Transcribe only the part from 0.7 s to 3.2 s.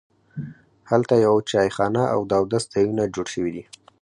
هلته یوه چایخانه او د اودس ځایونه